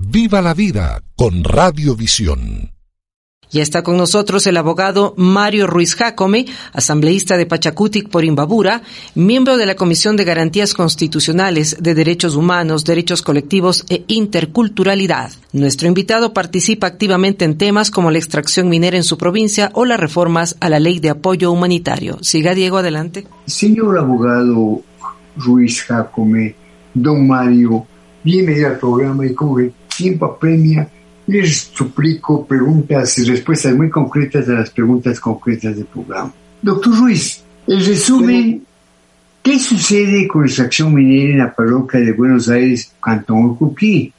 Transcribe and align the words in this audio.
Viva 0.00 0.40
la 0.40 0.54
vida 0.54 1.02
con 1.16 1.42
Radiovisión. 1.42 2.70
Ya 3.50 3.62
está 3.62 3.82
con 3.82 3.96
nosotros 3.96 4.46
el 4.46 4.56
abogado 4.56 5.12
Mario 5.16 5.66
Ruiz 5.66 5.96
Jacome, 5.96 6.46
asambleísta 6.72 7.36
de 7.36 7.46
Pachacutic 7.46 8.08
por 8.08 8.24
Imbabura, 8.24 8.82
miembro 9.16 9.56
de 9.56 9.66
la 9.66 9.74
Comisión 9.74 10.16
de 10.16 10.22
Garantías 10.22 10.72
Constitucionales 10.72 11.78
de 11.80 11.96
Derechos 11.96 12.36
Humanos, 12.36 12.84
Derechos 12.84 13.22
Colectivos 13.22 13.84
e 13.88 14.04
Interculturalidad. 14.06 15.32
Nuestro 15.52 15.88
invitado 15.88 16.32
participa 16.32 16.86
activamente 16.86 17.44
en 17.44 17.58
temas 17.58 17.90
como 17.90 18.12
la 18.12 18.18
extracción 18.18 18.68
minera 18.68 18.96
en 18.96 19.04
su 19.04 19.18
provincia 19.18 19.70
o 19.74 19.84
las 19.84 19.98
reformas 19.98 20.56
a 20.60 20.68
la 20.68 20.78
Ley 20.78 21.00
de 21.00 21.10
Apoyo 21.10 21.50
Humanitario. 21.50 22.18
Siga 22.20 22.54
Diego, 22.54 22.76
adelante. 22.78 23.26
Señor 23.46 23.98
abogado 23.98 24.80
Ruiz 25.36 25.82
Jacome, 25.82 26.54
don 26.94 27.26
Mario, 27.26 27.84
bienvenido 28.22 28.68
al 28.68 28.78
programa 28.78 29.26
y 29.26 29.34
como 29.34 29.58
tiempo 29.98 30.26
apremia, 30.26 30.88
les 31.26 31.70
suplico 31.74 32.46
preguntas 32.46 33.18
y 33.18 33.24
respuestas 33.24 33.74
muy 33.74 33.90
concretas 33.90 34.48
a 34.48 34.52
las 34.52 34.70
preguntas 34.70 35.18
concretas 35.20 35.76
del 35.76 35.86
programa. 35.86 36.32
Doctor 36.62 36.96
Ruiz, 36.96 37.42
el 37.66 37.84
resumen, 37.84 38.62
¿qué 39.42 39.58
sucede 39.58 40.26
con 40.28 40.42
la 40.42 40.46
extracción 40.46 40.94
minera 40.94 41.32
en 41.32 41.38
la 41.38 41.54
parroquia 41.54 42.00
de 42.00 42.12
Buenos 42.12 42.48
Aires, 42.48 42.92
Cantón 43.02 43.44
Urcuquí? 43.44 44.12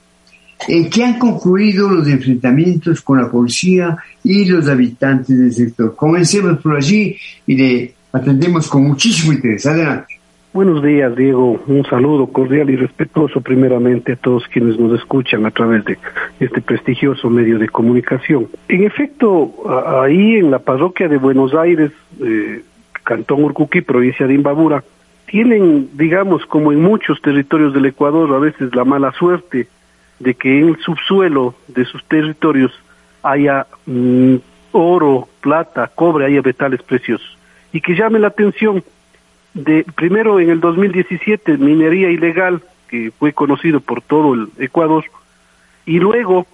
¿En 0.67 0.89
qué 0.89 1.05
han 1.05 1.17
concluido 1.17 1.89
los 1.89 2.07
enfrentamientos 2.07 3.01
con 3.01 3.21
la 3.21 3.31
policía 3.31 3.97
y 4.23 4.43
los 4.43 4.67
habitantes 4.67 5.39
del 5.39 5.53
sector? 5.53 5.95
Comencemos 5.95 6.59
por 6.59 6.75
allí 6.75 7.15
y 7.47 7.55
le 7.55 7.93
atendemos 8.11 8.67
con 8.67 8.83
muchísimo 8.83 9.31
interés. 9.31 9.65
Adelante. 9.65 10.18
Buenos 10.51 10.81
días, 10.81 11.15
Diego. 11.15 11.61
Un 11.67 11.85
saludo 11.85 12.25
cordial 12.25 12.71
y 12.71 12.75
respetuoso 12.75 13.39
primeramente 13.39 14.13
a 14.13 14.15
todos 14.15 14.47
quienes 14.47 14.79
nos 14.79 14.99
escuchan 14.99 15.45
a 15.45 15.51
través 15.51 15.85
de 15.85 15.99
este 16.39 16.59
prestigioso 16.59 17.29
medio 17.29 17.59
de 17.59 17.69
comunicación. 17.69 18.47
En 18.67 18.83
efecto, 18.83 19.53
ahí 20.01 20.37
en 20.37 20.49
la 20.49 20.57
parroquia 20.57 21.07
de 21.07 21.17
Buenos 21.17 21.53
Aires, 21.53 21.91
eh, 22.19 22.63
Cantón 23.03 23.43
Urcuquí, 23.43 23.81
provincia 23.81 24.25
de 24.25 24.33
Imbabura, 24.33 24.83
tienen, 25.27 25.91
digamos, 25.93 26.43
como 26.47 26.71
en 26.71 26.81
muchos 26.81 27.21
territorios 27.21 27.71
del 27.71 27.85
Ecuador, 27.85 28.33
a 28.33 28.39
veces 28.39 28.73
la 28.73 28.85
mala 28.85 29.11
suerte 29.11 29.67
de 30.17 30.33
que 30.33 30.61
en 30.61 30.69
el 30.69 30.77
subsuelo 30.77 31.53
de 31.67 31.85
sus 31.85 32.03
territorios 32.05 32.71
haya 33.21 33.67
mm, 33.85 34.37
oro, 34.71 35.27
plata, 35.41 35.91
cobre, 35.93 36.25
haya 36.25 36.41
metales 36.41 36.81
preciosos. 36.81 37.37
Y 37.71 37.81
que 37.81 37.93
llame 37.93 38.17
la 38.17 38.29
atención 38.29 38.83
de 39.53 39.85
primero 39.95 40.39
en 40.39 40.49
el 40.49 40.59
2017 40.59 41.57
minería 41.57 42.09
ilegal 42.09 42.61
que 42.87 43.11
fue 43.17 43.33
conocido 43.33 43.79
por 43.79 44.01
todo 44.01 44.33
el 44.33 44.49
Ecuador 44.57 45.05
y 45.85 45.99
luego 45.99 46.45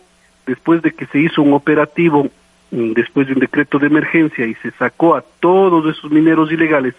después 0.46 0.82
de 0.82 0.92
que 0.92 1.06
se 1.08 1.20
hizo 1.20 1.42
un 1.42 1.54
operativo 1.54 2.30
mm, 2.72 2.94
después 2.94 3.28
de 3.28 3.34
un 3.34 3.40
decreto 3.40 3.80
de 3.80 3.88
emergencia 3.88 4.46
y 4.46 4.56
se 4.56 4.72
sacó 4.72 5.16
a 5.16 5.24
todos 5.40 5.96
esos 5.96 6.12
mineros 6.12 6.52
ilegales 6.52 6.96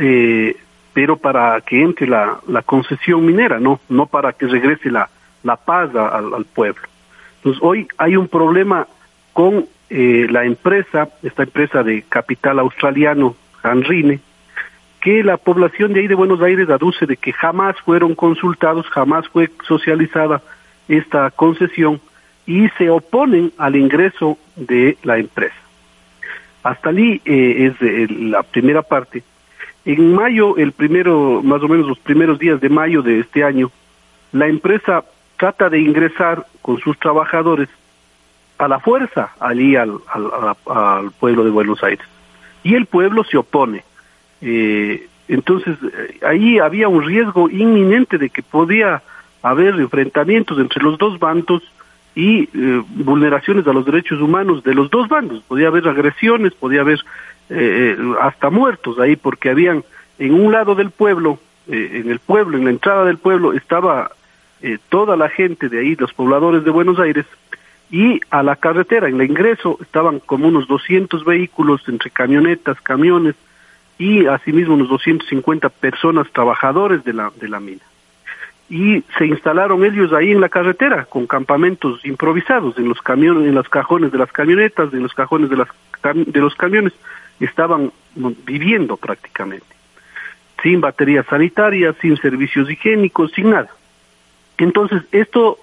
eh, 0.00 0.56
pero 0.92 1.16
para 1.16 1.60
que 1.60 1.82
entre 1.82 2.06
la, 2.06 2.40
la 2.48 2.62
concesión 2.62 3.24
minera 3.24 3.60
no 3.60 3.80
no 3.88 4.06
para 4.06 4.32
que 4.32 4.46
regrese 4.46 4.90
la 4.90 5.08
la 5.42 5.56
paz 5.56 5.94
al, 5.94 6.34
al 6.34 6.44
pueblo. 6.44 6.82
Entonces 7.38 7.62
hoy 7.62 7.88
hay 7.98 8.16
un 8.16 8.28
problema 8.28 8.86
con 9.32 9.66
eh, 9.90 10.26
la 10.30 10.44
empresa 10.44 11.08
esta 11.22 11.42
empresa 11.42 11.82
de 11.82 12.02
capital 12.02 12.58
australiano 12.58 13.36
Hanrine 13.62 14.20
que 15.02 15.24
la 15.24 15.36
población 15.36 15.92
de 15.92 16.00
ahí 16.00 16.06
de 16.06 16.14
Buenos 16.14 16.40
Aires 16.40 16.70
aduce 16.70 17.06
de 17.06 17.16
que 17.16 17.32
jamás 17.32 17.76
fueron 17.80 18.14
consultados, 18.14 18.86
jamás 18.88 19.26
fue 19.28 19.50
socializada 19.66 20.40
esta 20.88 21.32
concesión 21.32 22.00
y 22.46 22.68
se 22.78 22.88
oponen 22.88 23.52
al 23.58 23.74
ingreso 23.74 24.38
de 24.54 24.96
la 25.02 25.18
empresa. 25.18 25.56
Hasta 26.62 26.90
allí 26.90 27.20
eh, 27.24 27.74
es 27.80 28.10
la 28.10 28.44
primera 28.44 28.82
parte. 28.82 29.24
En 29.84 30.14
mayo, 30.14 30.56
el 30.56 30.70
primero, 30.70 31.42
más 31.42 31.60
o 31.64 31.68
menos 31.68 31.88
los 31.88 31.98
primeros 31.98 32.38
días 32.38 32.60
de 32.60 32.68
mayo 32.68 33.02
de 33.02 33.18
este 33.18 33.42
año, 33.42 33.72
la 34.30 34.46
empresa 34.46 35.04
trata 35.36 35.68
de 35.68 35.80
ingresar 35.80 36.46
con 36.62 36.78
sus 36.78 36.96
trabajadores 37.00 37.68
a 38.58 38.68
la 38.68 38.78
fuerza 38.78 39.32
allí 39.40 39.74
al, 39.74 39.98
al, 40.06 40.56
al 40.66 41.10
pueblo 41.10 41.42
de 41.42 41.50
Buenos 41.50 41.82
Aires. 41.82 42.06
Y 42.62 42.76
el 42.76 42.86
pueblo 42.86 43.24
se 43.24 43.36
opone 43.36 43.82
eh, 44.42 45.08
entonces, 45.32 45.78
eh, 45.82 46.18
ahí 46.26 46.58
había 46.58 46.88
un 46.88 47.02
riesgo 47.04 47.48
inminente 47.48 48.18
de 48.18 48.28
que 48.28 48.42
podía 48.42 49.02
haber 49.42 49.74
enfrentamientos 49.76 50.58
entre 50.58 50.82
los 50.82 50.98
dos 50.98 51.18
bandos 51.18 51.62
y 52.14 52.42
eh, 52.42 52.82
vulneraciones 52.88 53.66
a 53.66 53.72
los 53.72 53.86
derechos 53.86 54.20
humanos 54.20 54.62
de 54.62 54.74
los 54.74 54.90
dos 54.90 55.08
bandos. 55.08 55.42
Podía 55.44 55.68
haber 55.68 55.88
agresiones, 55.88 56.52
podía 56.52 56.82
haber 56.82 57.00
eh, 57.48 57.96
hasta 58.20 58.50
muertos 58.50 58.98
ahí, 58.98 59.16
porque 59.16 59.48
habían 59.48 59.84
en 60.18 60.34
un 60.34 60.52
lado 60.52 60.74
del 60.74 60.90
pueblo, 60.90 61.38
en 61.66 62.10
el 62.10 62.18
pueblo, 62.18 62.58
en 62.58 62.64
la 62.64 62.70
entrada 62.70 63.04
del 63.04 63.16
pueblo, 63.16 63.52
estaba 63.52 64.10
toda 64.88 65.16
la 65.16 65.28
gente 65.28 65.68
de 65.68 65.80
ahí, 65.80 65.96
los 65.96 66.12
pobladores 66.12 66.64
de 66.64 66.70
Buenos 66.70 66.98
Aires, 66.98 67.24
y 67.90 68.20
a 68.30 68.42
la 68.42 68.56
carretera, 68.56 69.08
en 69.08 69.20
el 69.20 69.30
ingreso, 69.30 69.78
estaban 69.80 70.20
como 70.20 70.48
unos 70.48 70.68
200 70.68 71.24
vehículos 71.24 71.82
entre 71.88 72.10
camionetas, 72.10 72.80
camiones, 72.82 73.34
y 73.98 74.26
asimismo 74.26 74.74
unos 74.74 74.88
250 74.88 75.68
personas 75.68 76.30
trabajadores 76.32 77.04
de 77.04 77.12
la, 77.12 77.30
de 77.36 77.48
la 77.48 77.60
mina. 77.60 77.82
Y 78.68 79.02
se 79.18 79.26
instalaron 79.26 79.84
ellos 79.84 80.12
ahí 80.12 80.30
en 80.30 80.40
la 80.40 80.48
carretera 80.48 81.04
con 81.04 81.26
campamentos 81.26 82.04
improvisados 82.04 82.78
en 82.78 82.88
los 82.88 83.02
camiones, 83.02 83.48
en 83.48 83.54
los 83.54 83.68
cajones 83.68 84.12
de 84.12 84.18
las 84.18 84.32
camionetas, 84.32 84.92
en 84.92 85.02
los 85.02 85.12
cajones 85.12 85.50
de, 85.50 85.56
las, 85.56 85.68
de 86.14 86.40
los 86.40 86.54
camiones, 86.54 86.92
estaban 87.38 87.92
viviendo 88.14 88.96
prácticamente, 88.96 89.66
sin 90.62 90.80
baterías 90.80 91.26
sanitarias, 91.26 91.94
sin 92.00 92.16
servicios 92.16 92.70
higiénicos, 92.70 93.32
sin 93.32 93.50
nada. 93.50 93.70
Entonces, 94.58 95.02
esto 95.12 95.58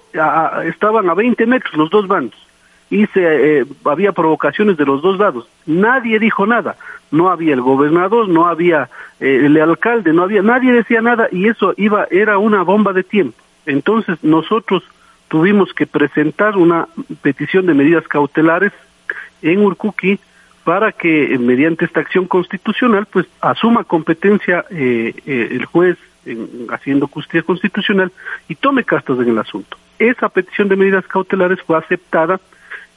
estaban 0.64 1.08
a 1.08 1.14
20 1.14 1.46
metros 1.46 1.74
los 1.74 1.90
dos 1.90 2.06
bandos 2.06 2.49
y 2.90 3.06
se, 3.06 3.60
eh, 3.60 3.64
había 3.84 4.12
provocaciones 4.12 4.76
de 4.76 4.84
los 4.84 5.00
dos 5.00 5.18
lados. 5.18 5.48
Nadie 5.64 6.18
dijo 6.18 6.46
nada. 6.46 6.76
No 7.12 7.30
había 7.30 7.54
el 7.54 7.60
gobernador, 7.60 8.28
no 8.28 8.46
había 8.46 8.88
eh, 9.20 9.42
el 9.46 9.56
alcalde, 9.60 10.12
no 10.12 10.24
había, 10.24 10.42
nadie 10.42 10.72
decía 10.72 11.00
nada 11.00 11.28
y 11.30 11.48
eso 11.48 11.72
iba, 11.76 12.06
era 12.10 12.38
una 12.38 12.62
bomba 12.62 12.92
de 12.92 13.04
tiempo. 13.04 13.38
Entonces 13.64 14.22
nosotros 14.22 14.82
tuvimos 15.28 15.72
que 15.72 15.86
presentar 15.86 16.56
una 16.56 16.88
petición 17.22 17.66
de 17.66 17.74
medidas 17.74 18.06
cautelares 18.08 18.72
en 19.42 19.64
Urcuqui 19.64 20.18
para 20.64 20.92
que 20.92 21.32
eh, 21.34 21.38
mediante 21.38 21.84
esta 21.84 22.00
acción 22.00 22.26
constitucional 22.26 23.06
pues 23.06 23.26
asuma 23.40 23.84
competencia 23.84 24.64
el 24.70 25.64
juez 25.66 25.96
haciendo 26.70 27.06
justicia 27.06 27.42
constitucional 27.42 28.12
y 28.48 28.54
tome 28.54 28.84
castas 28.84 29.18
en 29.20 29.28
el 29.28 29.38
asunto. 29.38 29.78
Esa 29.98 30.28
petición 30.28 30.68
de 30.68 30.76
medidas 30.76 31.06
cautelares 31.06 31.60
fue 31.62 31.78
aceptada 31.78 32.40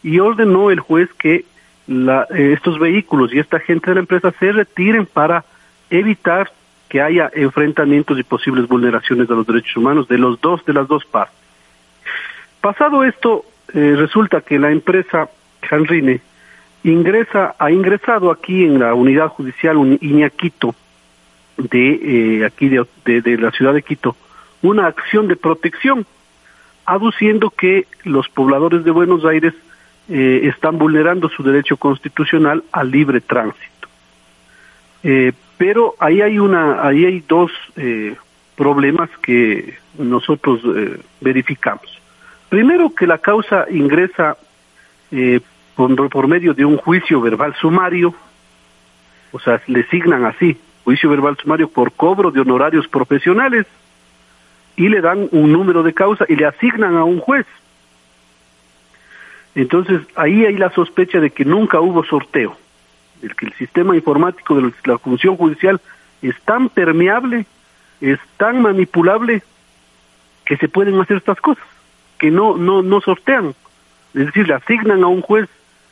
y 0.03 0.19
ordenó 0.19 0.69
el 0.69 0.79
juez 0.79 1.09
que 1.17 1.45
la, 1.87 2.27
eh, 2.29 2.53
estos 2.53 2.79
vehículos 2.79 3.33
y 3.33 3.39
esta 3.39 3.59
gente 3.59 3.91
de 3.91 3.95
la 3.95 4.01
empresa 4.01 4.33
se 4.39 4.51
retiren 4.51 5.05
para 5.05 5.43
evitar 5.89 6.51
que 6.89 7.01
haya 7.01 7.31
enfrentamientos 7.33 8.19
y 8.19 8.23
posibles 8.23 8.67
vulneraciones 8.67 9.27
de 9.27 9.35
los 9.35 9.47
derechos 9.47 9.77
humanos 9.77 10.07
de 10.07 10.17
los 10.17 10.39
dos 10.39 10.63
de 10.65 10.73
las 10.73 10.87
dos 10.87 11.05
partes. 11.05 11.35
Pasado 12.61 13.03
esto, 13.03 13.45
eh, 13.73 13.95
resulta 13.97 14.41
que 14.41 14.59
la 14.59 14.71
empresa 14.71 15.29
Hanrine 15.69 16.21
ingresa 16.83 17.55
ha 17.57 17.71
ingresado 17.71 18.31
aquí 18.31 18.63
en 18.65 18.79
la 18.79 18.93
unidad 18.93 19.29
judicial 19.29 19.97
Iñaquito 20.01 20.75
de 21.57 22.39
eh, 22.41 22.45
aquí 22.45 22.69
de, 22.69 22.85
de 23.21 23.37
la 23.37 23.51
ciudad 23.51 23.73
de 23.73 23.83
Quito 23.83 24.15
una 24.61 24.87
acción 24.87 25.27
de 25.27 25.35
protección 25.35 26.05
aduciendo 26.85 27.49
que 27.49 27.87
los 28.03 28.27
pobladores 28.29 28.83
de 28.83 28.91
Buenos 28.91 29.23
Aires 29.25 29.53
eh, 30.09 30.41
están 30.43 30.77
vulnerando 30.77 31.29
su 31.29 31.43
derecho 31.43 31.77
constitucional 31.77 32.63
al 32.71 32.91
libre 32.91 33.21
tránsito. 33.21 33.87
Eh, 35.03 35.33
pero 35.57 35.95
ahí 35.99 36.21
hay 36.21 36.39
una, 36.39 36.85
ahí 36.85 37.05
hay 37.05 37.23
dos, 37.27 37.51
eh, 37.75 38.15
problemas 38.55 39.09
que 39.21 39.77
nosotros 39.97 40.61
eh, 40.75 40.99
verificamos. 41.21 41.99
Primero 42.49 42.93
que 42.93 43.07
la 43.07 43.17
causa 43.17 43.65
ingresa 43.69 44.37
por, 45.75 46.09
por 46.09 46.27
medio 46.27 46.53
de 46.53 46.65
un 46.65 46.77
juicio 46.77 47.21
verbal 47.21 47.55
sumario, 47.59 48.13
o 49.31 49.39
sea, 49.39 49.61
le 49.67 49.83
signan 49.87 50.25
así, 50.25 50.57
juicio 50.83 51.09
verbal 51.09 51.37
sumario 51.37 51.67
por 51.67 51.93
cobro 51.93 52.31
de 52.31 52.41
honorarios 52.41 52.87
profesionales, 52.87 53.65
y 54.75 54.89
le 54.89 55.01
dan 55.01 55.27
un 55.31 55.51
número 55.51 55.83
de 55.83 55.93
causa 55.93 56.25
y 56.27 56.35
le 56.35 56.45
asignan 56.45 56.95
a 56.95 57.03
un 57.03 57.19
juez. 57.19 57.45
Entonces, 59.55 60.01
ahí 60.15 60.45
hay 60.45 60.57
la 60.57 60.71
sospecha 60.71 61.19
de 61.19 61.29
que 61.29 61.45
nunca 61.45 61.79
hubo 61.79 62.03
sorteo, 62.03 62.57
de 63.21 63.29
que 63.29 63.45
el 63.45 63.53
sistema 63.53 63.95
informático 63.95 64.55
de 64.55 64.71
la 64.85 64.97
función 64.97 65.37
judicial 65.37 65.79
es 66.21 66.39
tan 66.41 66.69
permeable, 66.69 67.45
es 68.01 68.19
tan 68.37 68.61
manipulable, 68.61 69.43
que 70.45 70.57
se 70.57 70.67
pueden 70.67 70.99
hacer 70.99 71.17
estas 71.17 71.39
cosas, 71.39 71.63
que 72.17 72.31
no, 72.31 72.57
no, 72.57 72.81
no 72.81 72.99
sortean, 73.01 73.55
es 74.13 74.25
decir, 74.27 74.47
le 74.47 74.55
asignan 74.55 75.03
a 75.03 75.07
un 75.07 75.21
juez 75.21 75.49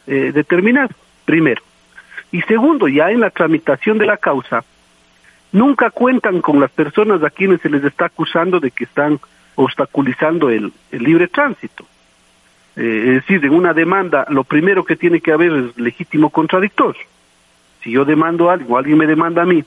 eh, 0.08 0.32
determinado, 0.34 0.90
primero. 1.26 1.62
Y 2.32 2.42
segundo, 2.44 2.88
ya 2.88 3.12
en 3.12 3.20
la 3.20 3.30
tramitación 3.30 3.98
de 3.98 4.06
la 4.06 4.18
causa, 4.18 4.64
nunca 5.52 5.90
cuentan 5.90 6.42
con 6.42 6.60
las 6.60 6.72
personas 6.72 7.24
a 7.24 7.30
quienes 7.30 7.62
se 7.62 7.70
les 7.70 7.84
está 7.84 8.06
acusando 8.06 8.60
de 8.60 8.72
que 8.72 8.86
están 8.86 9.20
obstaculizando 9.56 10.50
el, 10.50 10.72
libre 10.92 11.28
tránsito. 11.28 11.86
Eh, 12.76 13.04
es 13.08 13.14
decir, 13.16 13.46
en 13.46 13.54
una 13.54 13.74
demanda 13.74 14.26
lo 14.30 14.44
primero 14.44 14.86
que 14.86 14.96
tiene 14.96 15.20
que 15.22 15.32
haber 15.32 15.52
es 15.52 15.78
legítimo 15.78 16.30
contradictor. 16.30 16.96
Si 17.84 17.92
yo 17.92 18.06
demando 18.06 18.50
a 18.50 18.54
alguien 18.54 18.72
o 18.72 18.78
alguien 18.78 18.98
me 18.98 19.08
demanda 19.08 19.42
a 19.42 19.46
mí, 19.46 19.64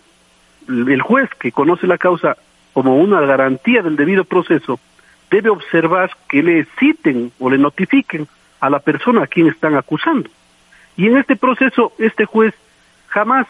el 0.68 1.02
juez 1.02 1.28
que 1.38 1.52
conoce 1.52 1.86
la 1.86 1.98
causa 1.98 2.36
como 2.72 2.96
una 2.96 3.20
garantía 3.20 3.82
del 3.82 3.96
debido 3.96 4.24
proceso 4.24 4.80
debe 5.30 5.50
observar 5.50 6.10
que 6.28 6.42
le 6.42 6.66
citen 6.78 7.32
o 7.38 7.50
le 7.50 7.58
notifiquen 7.58 8.28
a 8.60 8.70
la 8.70 8.78
persona 8.78 9.22
a 9.22 9.26
quien 9.26 9.48
están 9.48 9.74
acusando. 9.74 10.30
Y 10.96 11.06
en 11.06 11.16
este 11.16 11.36
proceso, 11.36 11.92
este 11.98 12.24
juez 12.24 12.54
jamás 13.08 13.46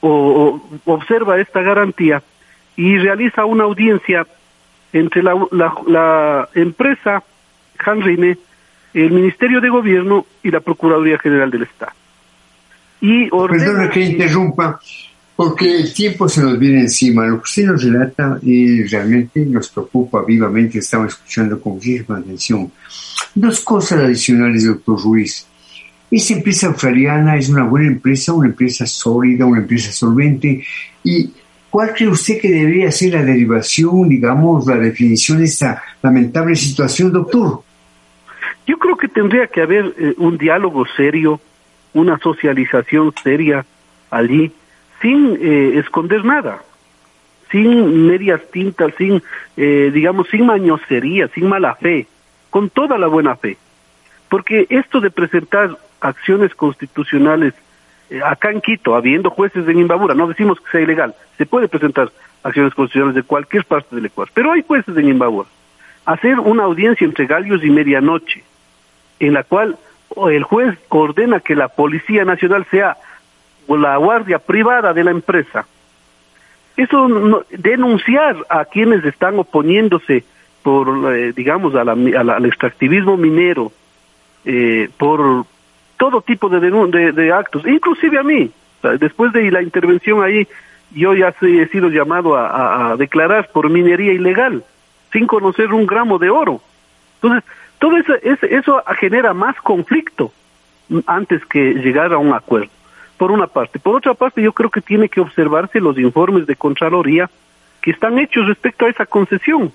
o, 0.00 0.60
observa 0.84 1.38
esta 1.38 1.62
garantía 1.62 2.22
y 2.76 2.98
realiza 2.98 3.44
una 3.44 3.64
audiencia 3.64 4.26
entre 4.92 5.22
la, 5.22 5.34
la, 5.86 6.48
empresa 6.54 7.22
Hanrine, 7.84 8.38
el 9.04 9.10
Ministerio 9.10 9.60
de 9.60 9.68
Gobierno 9.68 10.24
y 10.42 10.50
la 10.50 10.60
Procuraduría 10.60 11.18
General 11.18 11.50
del 11.50 11.64
Estado. 11.64 11.92
Y 13.00 13.28
Perdona 13.28 13.90
que 13.90 14.00
interrumpa, 14.00 14.80
porque 15.36 15.76
el 15.76 15.92
tiempo 15.92 16.26
se 16.28 16.42
nos 16.42 16.58
viene 16.58 16.80
encima. 16.80 17.26
Lo 17.26 17.36
que 17.36 17.42
usted 17.42 17.64
nos 17.66 17.84
relata 17.84 18.38
y 18.40 18.84
realmente 18.84 19.44
nos 19.44 19.68
preocupa 19.68 20.24
vivamente, 20.24 20.78
estamos 20.78 21.12
escuchando 21.12 21.60
con 21.60 21.74
muchísima 21.74 22.16
atención. 22.16 22.72
Dos 23.34 23.60
cosas 23.60 24.02
adicionales, 24.02 24.64
doctor 24.64 24.98
Ruiz. 25.02 25.46
Esa 26.10 26.34
empresa 26.34 26.68
australiana 26.68 27.36
es 27.36 27.50
una 27.50 27.64
buena 27.64 27.88
empresa, 27.88 28.32
una 28.32 28.48
empresa 28.48 28.86
sólida, 28.86 29.44
una 29.44 29.60
empresa 29.60 29.92
solvente. 29.92 30.64
¿Y 31.04 31.30
cuál 31.68 31.92
cree 31.92 32.08
usted 32.08 32.40
que 32.40 32.50
debería 32.50 32.90
ser 32.90 33.12
la 33.12 33.22
derivación, 33.22 34.08
digamos, 34.08 34.66
la 34.66 34.76
definición 34.76 35.38
de 35.38 35.44
esta 35.44 35.82
lamentable 36.00 36.56
situación, 36.56 37.12
doctor? 37.12 37.65
Yo 38.66 38.78
creo 38.78 38.96
que 38.96 39.08
tendría 39.08 39.46
que 39.46 39.62
haber 39.62 39.94
eh, 39.98 40.14
un 40.18 40.38
diálogo 40.38 40.84
serio, 40.96 41.40
una 41.92 42.18
socialización 42.18 43.14
seria 43.22 43.64
allí, 44.10 44.52
sin 45.00 45.38
eh, 45.40 45.78
esconder 45.78 46.24
nada, 46.24 46.62
sin 47.50 48.06
medias 48.06 48.40
tintas, 48.50 48.92
sin, 48.98 49.22
eh, 49.56 49.90
digamos, 49.92 50.28
sin 50.28 50.46
mañosería, 50.46 51.28
sin 51.28 51.48
mala 51.48 51.74
fe, 51.76 52.06
con 52.50 52.70
toda 52.70 52.98
la 52.98 53.06
buena 53.06 53.36
fe. 53.36 53.56
Porque 54.28 54.66
esto 54.68 55.00
de 55.00 55.10
presentar 55.10 55.76
acciones 56.00 56.54
constitucionales 56.54 57.54
eh, 58.10 58.20
acá 58.24 58.50
en 58.50 58.60
Quito, 58.60 58.94
habiendo 58.94 59.30
jueces 59.30 59.66
en 59.68 59.78
Imbabura, 59.78 60.14
no 60.14 60.28
decimos 60.28 60.60
que 60.60 60.70
sea 60.70 60.80
ilegal, 60.80 61.14
se 61.38 61.46
puede 61.46 61.68
presentar 61.68 62.10
acciones 62.42 62.74
constitucionales 62.74 63.16
de 63.16 63.22
cualquier 63.22 63.64
parte 63.64 63.96
del 63.96 64.06
Ecuador, 64.06 64.30
pero 64.34 64.52
hay 64.52 64.62
jueces 64.62 64.96
en 64.96 65.08
Imbabura. 65.08 65.48
Hacer 66.04 66.38
una 66.38 66.64
audiencia 66.64 67.04
entre 67.04 67.26
gallos 67.26 67.64
y 67.64 67.70
medianoche, 67.70 68.44
en 69.20 69.34
la 69.34 69.42
cual 69.42 69.76
el 70.30 70.44
juez 70.44 70.78
ordena 70.88 71.40
que 71.40 71.54
la 71.54 71.68
Policía 71.68 72.24
Nacional 72.24 72.66
sea 72.70 72.96
la 73.68 73.96
guardia 73.96 74.38
privada 74.38 74.92
de 74.92 75.04
la 75.04 75.10
empresa. 75.10 75.66
Eso 76.76 77.44
denunciar 77.50 78.36
a 78.48 78.64
quienes 78.66 79.04
están 79.04 79.38
oponiéndose 79.38 80.24
por, 80.62 81.14
eh, 81.14 81.32
digamos, 81.34 81.74
al 81.74 82.44
extractivismo 82.44 83.16
minero, 83.16 83.72
eh, 84.44 84.90
por 84.98 85.46
todo 85.96 86.20
tipo 86.20 86.48
de, 86.48 87.12
de, 87.12 87.32
actos, 87.32 87.66
inclusive 87.66 88.18
a 88.18 88.22
mí. 88.22 88.50
Después 88.98 89.32
de 89.32 89.50
la 89.50 89.62
intervención 89.62 90.22
ahí, 90.22 90.46
yo 90.94 91.14
ya 91.14 91.34
he 91.40 91.66
sido 91.68 91.88
llamado 91.88 92.36
a, 92.36 92.96
declarar 92.96 93.48
por 93.52 93.70
minería 93.70 94.12
ilegal, 94.12 94.64
sin 95.12 95.26
conocer 95.26 95.72
un 95.72 95.86
gramo 95.86 96.18
de 96.18 96.30
oro. 96.30 96.60
Entonces, 97.16 97.48
todo 97.78 97.96
eso, 97.96 98.14
eso 98.22 98.82
genera 98.98 99.34
más 99.34 99.56
conflicto 99.56 100.32
antes 101.06 101.44
que 101.46 101.74
llegar 101.74 102.12
a 102.12 102.18
un 102.18 102.32
acuerdo, 102.32 102.70
por 103.18 103.30
una 103.30 103.46
parte. 103.46 103.78
Por 103.78 103.96
otra 103.96 104.14
parte, 104.14 104.42
yo 104.42 104.52
creo 104.52 104.70
que 104.70 104.80
tiene 104.80 105.08
que 105.08 105.20
observarse 105.20 105.80
los 105.80 105.98
informes 105.98 106.46
de 106.46 106.56
Contraloría 106.56 107.28
que 107.82 107.90
están 107.90 108.18
hechos 108.18 108.46
respecto 108.46 108.86
a 108.86 108.90
esa 108.90 109.06
concesión. 109.06 109.72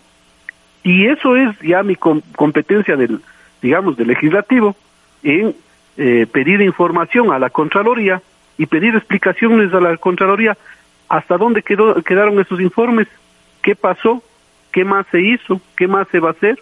Y 0.83 1.05
eso 1.07 1.35
es 1.35 1.57
ya 1.59 1.83
mi 1.83 1.95
competencia 1.95 2.95
del, 2.95 3.21
digamos, 3.61 3.97
del 3.97 4.07
legislativo 4.07 4.75
en 5.21 5.55
eh, 5.97 6.25
pedir 6.31 6.61
información 6.61 7.31
a 7.31 7.39
la 7.39 7.49
Contraloría 7.49 8.21
y 8.57 8.65
pedir 8.65 8.95
explicaciones 8.95 9.73
a 9.73 9.79
la 9.79 9.95
Contraloría 9.97 10.57
hasta 11.07 11.37
dónde 11.37 11.61
quedó, 11.61 12.01
quedaron 12.01 12.39
esos 12.39 12.59
informes, 12.59 13.07
qué 13.61 13.75
pasó, 13.75 14.23
qué 14.71 14.83
más 14.85 15.05
se 15.11 15.21
hizo, 15.21 15.61
qué 15.75 15.87
más 15.87 16.07
se 16.07 16.19
va 16.19 16.29
a 16.29 16.31
hacer 16.31 16.57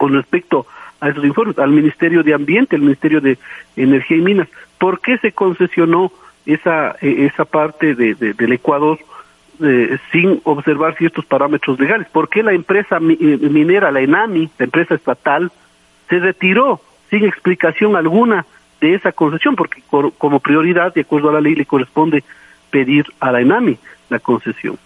con 0.00 0.14
respecto 0.14 0.66
a 0.98 1.10
esos 1.10 1.22
informes, 1.26 1.58
al 1.58 1.72
Ministerio 1.72 2.22
de 2.22 2.32
Ambiente, 2.32 2.74
al 2.74 2.80
Ministerio 2.80 3.20
de 3.20 3.36
Energía 3.76 4.16
y 4.16 4.22
Minas, 4.22 4.48
¿por 4.78 4.98
qué 5.00 5.18
se 5.18 5.32
concesionó 5.32 6.10
esa, 6.46 6.96
e, 7.02 7.26
esa 7.26 7.44
parte 7.44 7.94
de, 7.94 8.14
del 8.14 8.52
Ecuador 8.54 8.98
eh, 9.62 9.98
sin 10.10 10.40
observar 10.44 10.96
ciertos 10.96 11.26
parámetros 11.26 11.78
legales? 11.78 12.08
¿Por 12.08 12.30
qué 12.30 12.42
la 12.42 12.54
empresa 12.54 12.96
eh, 12.96 13.38
minera, 13.50 13.90
la 13.90 14.00
ENAMI, 14.00 14.48
la 14.56 14.64
empresa 14.64 14.94
estatal, 14.94 15.52
se 16.08 16.18
retiró 16.18 16.80
sin 17.10 17.26
explicación 17.26 17.94
alguna 17.94 18.46
de 18.80 18.94
esa 18.94 19.12
concesión, 19.12 19.54
porque 19.54 19.82
como 20.16 20.40
prioridad, 20.40 20.94
de 20.94 21.02
acuerdo 21.02 21.28
a 21.28 21.34
la 21.34 21.42
ley, 21.42 21.56
le 21.56 21.66
corresponde 21.66 22.24
pedir 22.70 23.04
a 23.20 23.32
la 23.32 23.42
ENAMI 23.42 23.76
la 24.08 24.18
concesión. 24.18 24.78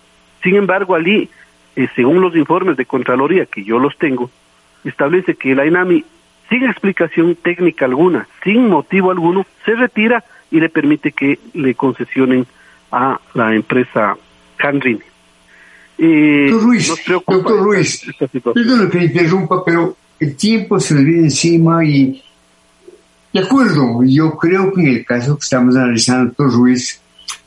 Sin 0.43 0.57
embargo, 0.57 0.97
allí, 0.97 1.31
eh, 1.77 1.87
según 1.95 2.21
los 2.21 2.35
informes 2.35 2.77
de 2.77 2.85
Contraloría, 2.85 3.47
que 3.47 3.63
yo 3.63 3.79
los 3.79 3.97
tengo, 3.97 4.29
establece 4.85 5.35
que 5.35 5.55
la 5.55 5.65
ENAMI, 5.65 6.05
sin 6.49 6.65
explicación 6.65 7.37
técnica 7.37 7.85
alguna, 7.85 8.29
sin 8.43 8.69
motivo 8.69 9.11
alguno, 9.11 9.47
se 9.65 9.75
retira 9.75 10.25
y 10.51 10.61
le 10.61 10.69
permite 10.69 11.13
que 11.13 11.39
le 11.55 11.75
concesionen 11.75 12.47
a 12.93 13.21
la 13.35 13.55
empresa 13.55 14.17
Canrini. 14.57 15.01
Eh, 15.97 16.49
doctor 16.51 16.69
Ruiz, 16.69 16.89
doctor 17.07 17.59
Ruiz, 17.63 18.03
perdón 18.19 18.91
que 18.91 19.05
interrumpa, 19.05 19.65
pero 19.65 19.97
el 20.19 20.37
tiempo 20.37 20.81
se 20.81 20.95
le 20.95 21.05
viene 21.05 21.25
encima 21.25 21.85
y, 21.85 22.23
de 23.33 23.41
acuerdo, 23.41 24.03
yo 24.05 24.37
creo 24.37 24.73
que 24.73 24.81
en 24.81 24.89
el 24.89 25.05
caso 25.05 25.37
que 25.37 25.45
estamos 25.45 25.77
analizando, 25.77 26.27
doctor 26.27 26.53
Ruiz, 26.53 27.01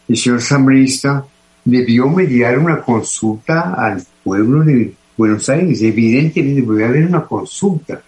el 0.07 0.17
señor 0.17 0.37
asambleísta 0.39 1.25
debió 1.63 2.07
mediar 2.07 2.57
una 2.59 2.81
consulta 2.81 3.73
al 3.73 4.01
pueblo 4.23 4.63
de 4.63 4.93
Buenos 5.17 5.49
Aires. 5.49 5.81
Evidentemente 5.81 6.61
debe 6.61 6.85
haber 6.85 7.05
una 7.05 7.25
consulta. 7.25 8.01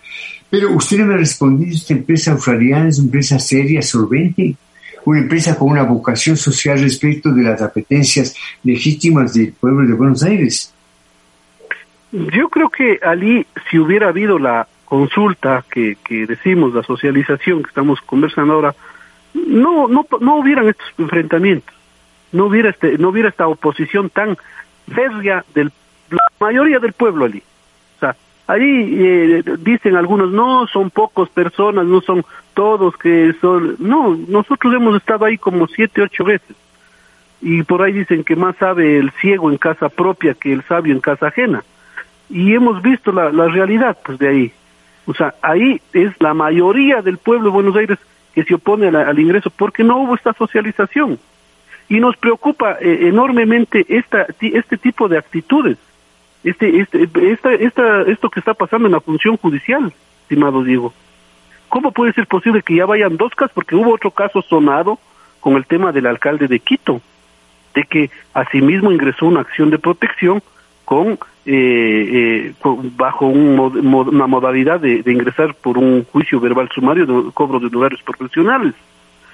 Pero 0.50 0.72
usted 0.72 1.00
me 1.00 1.14
ha 1.14 1.18
respondido, 1.18 1.76
esta 1.76 1.94
empresa 1.94 2.32
australiana 2.32 2.90
es 2.90 2.98
una 2.98 3.08
empresa 3.08 3.40
seria, 3.40 3.82
solvente, 3.82 4.56
una 5.06 5.20
empresa 5.20 5.58
con 5.58 5.72
una 5.72 5.84
vocación 5.84 6.38
social 6.38 6.80
respecto 6.80 7.32
de 7.32 7.44
las 7.44 7.62
apetencias 7.62 8.36
legítimas 8.64 9.34
del 9.34 9.54
pueblo 9.54 9.88
de 9.88 9.94
Buenos 9.94 10.24
Aires. 10.24 10.74
Yo 12.12 12.50
creo 12.50 12.70
que 12.70 13.00
allí, 13.04 13.46
si 13.70 13.78
hubiera 13.78 14.10
habido 14.10 14.40
la 14.40 14.68
consulta 14.86 15.64
que, 15.72 15.98
que 16.04 16.26
decimos, 16.26 16.74
la 16.74 16.82
socialización 16.82 17.62
que 17.62 17.70
estamos 17.70 18.02
conversando 18.02 18.54
ahora, 18.54 18.76
no, 19.34 19.88
no, 19.88 20.08
no 20.20 20.38
hubieran 20.38 20.68
estos 20.68 20.88
enfrentamientos, 20.98 21.76
no 22.32 22.46
hubiera 22.46 22.72
este, 22.72 22.98
no 22.98 23.10
hubiera 23.10 23.30
esta 23.30 23.48
oposición 23.48 24.10
tan 24.10 24.38
férrea 24.92 25.46
de 25.54 25.70
la 26.12 26.24
mayoría 26.40 26.80
del 26.80 26.94
pueblo 26.94 27.26
allí. 27.26 27.42
O 27.98 28.00
sea, 28.00 28.16
allí 28.48 28.98
eh, 29.00 29.44
dicen 29.60 29.96
algunos, 29.96 30.32
no, 30.32 30.68
son 30.68 30.90
pocos 30.90 31.30
personas, 31.30 31.86
no 31.86 32.02
son 32.02 32.26
todos 32.54 32.98
que 32.98 33.34
son, 33.42 33.76
no, 33.80 34.18
nosotros 34.28 34.74
hemos 34.74 34.98
estado 34.98 35.26
ahí 35.26 35.38
como 35.38 35.68
siete, 35.68 36.02
ocho 36.02 36.24
veces. 36.24 36.56
y 37.42 37.64
por 37.64 37.82
ahí 37.82 37.94
dicen 37.94 38.24
que 38.24 38.36
más 38.36 38.56
sabe 38.58 38.98
el 38.98 39.12
ciego 39.22 39.50
en 39.50 39.58
casa 39.58 39.88
propia 39.88 40.34
que 40.34 40.52
el 40.52 40.64
sabio 40.64 40.94
en 40.94 41.00
casa 41.00 41.28
ajena. 41.28 41.64
Y 42.30 42.54
hemos 42.54 42.82
visto 42.82 43.12
la, 43.12 43.32
la 43.32 43.48
realidad 43.48 43.98
pues 44.04 44.20
de 44.20 44.28
ahí. 44.28 44.52
O 45.06 45.14
sea, 45.14 45.34
ahí 45.42 45.82
es 45.94 46.12
la 46.20 46.36
mayoría 46.36 47.02
del 47.02 47.18
pueblo 47.18 47.46
de 47.46 47.54
Buenos 47.54 47.76
Aires 47.76 47.98
que 48.36 48.44
se 48.44 48.54
opone 48.54 48.90
al 48.90 49.20
ingreso 49.20 49.50
porque 49.50 49.84
no 49.84 49.98
hubo 49.98 50.16
esta 50.16 50.34
socialización. 50.34 51.20
Y 51.88 52.00
nos 52.00 52.16
preocupa 52.18 52.78
eh, 52.80 53.08
enormemente 53.08 53.86
esta, 53.90 54.28
este 54.40 54.78
tipo 54.78 55.08
de 55.08 55.18
actitudes, 55.18 55.78
este, 56.44 56.80
este, 56.80 57.10
esta, 57.32 57.54
esta, 57.54 58.02
esto 58.04 58.30
que 58.30 58.40
está 58.40 58.54
pasando 58.54 58.88
en 58.88 58.94
la 58.94 59.02
función 59.02 59.38
judicial, 59.38 59.94
estimado 60.22 60.64
Diego. 60.64 60.94
¿Cómo 61.68 61.92
puede 61.92 62.14
ser 62.14 62.28
posible 62.28 62.64
que 62.64 62.76
ya 62.76 62.86
vayan 62.86 63.18
dos 63.18 63.34
casos? 63.36 63.52
Porque 63.54 63.76
hubo 63.76 63.94
otro 63.94 64.12
caso 64.12 64.42
sonado 64.42 65.00
con 65.40 65.56
el 65.56 65.66
tema 65.66 65.92
del 65.92 66.08
alcalde 66.08 66.48
de 66.48 66.60
Quito, 66.60 67.02
de 67.76 67.84
que 67.84 68.10
asimismo 68.34 68.92
ingresó 68.92 69.28
una 69.28 69.42
acción 69.42 69.70
de 69.70 69.78
protección 69.78 70.42
con, 70.86 71.20
eh, 71.46 72.50
eh, 72.52 72.54
bajo 72.96 73.28
una 73.28 74.28
modalidad 74.28 74.80
de, 74.80 75.04
ingresar 75.06 75.54
por 75.54 75.78
un 75.78 76.04
juicio 76.06 76.40
verbal 76.40 76.70
sumario 76.74 77.06
de 77.06 77.32
cobro 77.32 77.60
de 77.60 77.68
honorarios 77.68 78.02
profesionales. 78.02 78.74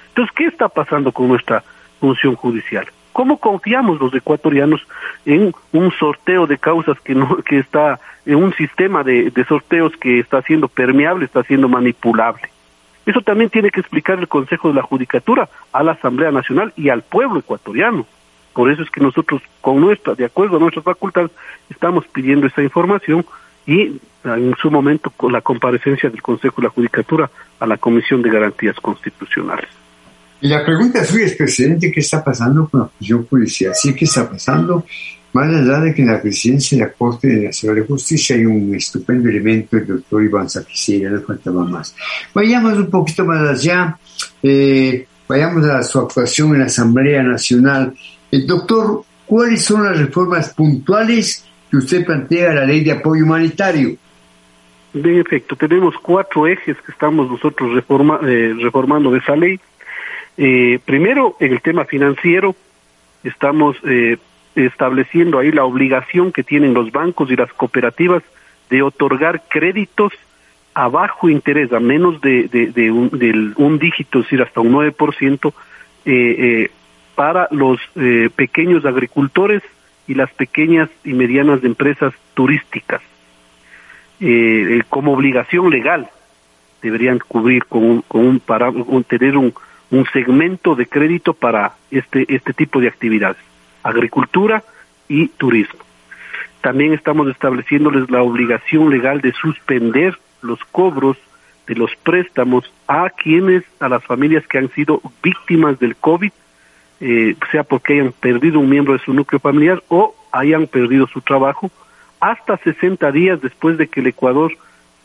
Entonces, 0.08 0.34
¿qué 0.36 0.44
está 0.44 0.68
pasando 0.68 1.12
con 1.12 1.28
nuestra 1.28 1.64
función 1.98 2.34
judicial? 2.34 2.86
¿Cómo 3.16 3.38
confiamos 3.38 3.98
los 3.98 4.12
ecuatorianos 4.12 4.86
en 5.24 5.54
un 5.72 5.90
sorteo 5.92 6.46
de 6.46 6.58
causas 6.58 7.00
que 7.00 7.14
no 7.14 7.38
que 7.38 7.60
está 7.60 7.98
en 8.26 8.34
un 8.34 8.52
sistema 8.52 9.02
de, 9.02 9.30
de 9.30 9.44
sorteos 9.46 9.96
que 9.96 10.18
está 10.18 10.42
siendo 10.42 10.68
permeable, 10.68 11.24
está 11.24 11.42
siendo 11.42 11.66
manipulable? 11.66 12.50
Eso 13.06 13.22
también 13.22 13.48
tiene 13.48 13.70
que 13.70 13.80
explicar 13.80 14.18
el 14.18 14.28
Consejo 14.28 14.68
de 14.68 14.74
la 14.74 14.82
Judicatura 14.82 15.48
a 15.72 15.82
la 15.82 15.92
Asamblea 15.92 16.30
Nacional 16.30 16.74
y 16.76 16.90
al 16.90 17.00
pueblo 17.00 17.38
ecuatoriano. 17.38 18.04
Por 18.52 18.70
eso 18.70 18.82
es 18.82 18.90
que 18.90 19.00
nosotros, 19.00 19.40
con 19.62 19.80
nuestra, 19.80 20.14
de 20.14 20.26
acuerdo 20.26 20.58
a 20.58 20.60
nuestras 20.60 20.84
facultades, 20.84 21.30
estamos 21.70 22.06
pidiendo 22.08 22.46
esa 22.46 22.62
información 22.62 23.24
y 23.66 23.98
en 24.24 24.54
su 24.60 24.70
momento 24.70 25.08
con 25.08 25.32
la 25.32 25.40
comparecencia 25.40 26.10
del 26.10 26.20
Consejo 26.20 26.60
de 26.60 26.68
la 26.68 26.74
Judicatura 26.74 27.30
a 27.60 27.66
la 27.66 27.78
Comisión 27.78 28.20
de 28.20 28.28
Garantías 28.28 28.76
Constitucionales. 28.76 29.85
Y 30.40 30.48
la 30.48 30.64
pregunta 30.64 31.04
suya 31.04 31.26
es, 31.26 31.34
presidente, 31.34 31.90
¿qué 31.90 32.00
está 32.00 32.22
pasando 32.22 32.68
con 32.68 32.80
la 32.80 32.86
función 32.86 33.26
judicial? 33.26 33.72
Sí, 33.74 33.94
¿qué 33.94 34.04
está 34.04 34.28
pasando? 34.28 34.84
Más 35.32 35.48
allá 35.54 35.80
de 35.80 35.94
que 35.94 36.02
en 36.02 36.08
la 36.08 36.20
presidencia 36.20 36.78
de 36.78 36.84
la 36.84 36.92
Corte 36.92 37.28
Nacional 37.28 37.80
de 37.80 37.86
Justicia 37.86 38.36
hay 38.36 38.46
un 38.46 38.74
estupendo 38.74 39.28
elemento, 39.28 39.76
el 39.76 39.86
doctor 39.86 40.22
Iván 40.22 40.48
Saquicera, 40.48 41.10
no 41.10 41.20
faltaba 41.20 41.64
más. 41.64 41.94
Vayamos 42.32 42.78
un 42.78 42.90
poquito 42.90 43.24
más 43.24 43.46
allá, 43.48 43.98
eh, 44.42 45.06
vayamos 45.28 45.66
a 45.66 45.82
su 45.82 45.98
actuación 45.98 46.54
en 46.54 46.60
la 46.60 46.66
Asamblea 46.66 47.22
Nacional. 47.22 47.94
El 48.30 48.46
doctor, 48.46 49.02
¿cuáles 49.26 49.62
son 49.62 49.84
las 49.84 49.98
reformas 49.98 50.54
puntuales 50.54 51.44
que 51.70 51.76
usted 51.76 52.04
plantea 52.04 52.52
a 52.52 52.54
la 52.54 52.64
ley 52.64 52.82
de 52.82 52.92
apoyo 52.92 53.24
humanitario? 53.24 53.96
De 54.94 55.20
efecto, 55.20 55.56
tenemos 55.56 55.94
cuatro 56.00 56.46
ejes 56.46 56.78
que 56.78 56.92
estamos 56.92 57.30
nosotros 57.30 57.74
reforma, 57.74 58.18
eh, 58.22 58.54
reformando 58.58 59.10
de 59.10 59.18
esa 59.18 59.36
ley. 59.36 59.60
Eh, 60.38 60.78
primero, 60.84 61.36
en 61.40 61.52
el 61.52 61.60
tema 61.60 61.84
financiero, 61.84 62.54
estamos 63.24 63.76
eh, 63.84 64.18
estableciendo 64.54 65.38
ahí 65.38 65.50
la 65.52 65.64
obligación 65.64 66.32
que 66.32 66.42
tienen 66.42 66.74
los 66.74 66.92
bancos 66.92 67.30
y 67.30 67.36
las 67.36 67.52
cooperativas 67.52 68.22
de 68.70 68.82
otorgar 68.82 69.42
créditos 69.48 70.12
a 70.74 70.88
bajo 70.88 71.30
interés, 71.30 71.72
a 71.72 71.80
menos 71.80 72.20
de, 72.20 72.90
un 73.56 73.78
dígito, 73.78 74.18
es 74.18 74.26
decir, 74.26 74.42
hasta 74.42 74.60
un 74.60 74.72
9%, 74.72 75.48
eh, 75.48 75.54
eh, 76.04 76.70
para 77.14 77.48
los 77.50 77.80
eh, 77.96 78.28
pequeños 78.36 78.84
agricultores 78.84 79.62
y 80.06 80.14
las 80.14 80.30
pequeñas 80.32 80.90
y 81.02 81.14
medianas 81.14 81.64
empresas 81.64 82.12
turísticas. 82.34 83.00
Eh, 84.20 84.82
como 84.88 85.12
obligación 85.12 85.70
legal 85.70 86.08
deberían 86.82 87.18
cubrir 87.18 87.64
con 87.64 87.82
un, 87.82 88.02
con 88.02 88.26
un, 88.26 88.40
para, 88.40 88.70
un 88.70 89.02
tener 89.04 89.36
un, 89.36 89.54
un 89.90 90.06
segmento 90.12 90.74
de 90.74 90.86
crédito 90.86 91.32
para 91.34 91.74
este, 91.90 92.26
este 92.28 92.52
tipo 92.52 92.80
de 92.80 92.88
actividades, 92.88 93.42
agricultura 93.82 94.62
y 95.08 95.28
turismo. 95.28 95.80
También 96.60 96.92
estamos 96.92 97.28
estableciéndoles 97.28 98.10
la 98.10 98.22
obligación 98.22 98.90
legal 98.90 99.20
de 99.20 99.32
suspender 99.32 100.18
los 100.42 100.58
cobros 100.72 101.16
de 101.66 101.74
los 101.74 101.94
préstamos 101.96 102.72
a 102.86 103.10
quienes, 103.10 103.64
a 103.80 103.88
las 103.88 104.04
familias 104.04 104.46
que 104.46 104.58
han 104.58 104.70
sido 104.70 105.00
víctimas 105.22 105.78
del 105.78 105.96
COVID, 105.96 106.32
eh, 107.00 107.36
sea 107.50 107.62
porque 107.64 107.94
hayan 107.94 108.12
perdido 108.12 108.58
un 108.58 108.70
miembro 108.70 108.94
de 108.94 109.00
su 109.00 109.12
núcleo 109.12 109.40
familiar 109.40 109.82
o 109.88 110.14
hayan 110.32 110.66
perdido 110.66 111.06
su 111.06 111.20
trabajo, 111.20 111.70
hasta 112.20 112.56
60 112.56 113.12
días 113.12 113.40
después 113.40 113.78
de 113.78 113.88
que 113.88 114.00
el 114.00 114.06
Ecuador 114.08 114.52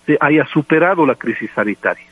se 0.06 0.18
haya 0.22 0.46
superado 0.48 1.06
la 1.06 1.16
crisis 1.16 1.50
sanitaria. 1.54 2.11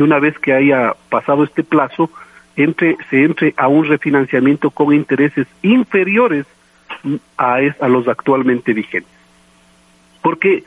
Y 0.00 0.02
una 0.02 0.18
vez 0.18 0.38
que 0.38 0.54
haya 0.54 0.94
pasado 1.10 1.44
este 1.44 1.62
plazo, 1.62 2.08
entre, 2.56 2.96
se 3.10 3.22
entre 3.22 3.52
a 3.58 3.68
un 3.68 3.84
refinanciamiento 3.84 4.70
con 4.70 4.94
intereses 4.94 5.46
inferiores 5.60 6.46
a, 7.36 7.58
a 7.78 7.88
los 7.88 8.08
actualmente 8.08 8.72
vigentes. 8.72 9.12
Porque 10.22 10.64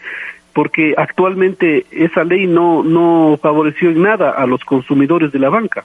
porque 0.54 0.94
actualmente 0.96 1.88
esa 1.90 2.24
ley 2.24 2.46
no, 2.46 2.84
no 2.84 3.40
favoreció 3.42 3.90
en 3.90 4.04
nada 4.04 4.30
a 4.30 4.46
los 4.46 4.64
consumidores 4.64 5.32
de 5.32 5.40
la 5.40 5.50
banca. 5.50 5.84